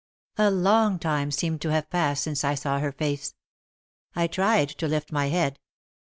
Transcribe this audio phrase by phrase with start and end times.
[0.39, 3.35] A long time seemed to have passed since I saw her face.
[4.15, 5.59] I tried to lift my head.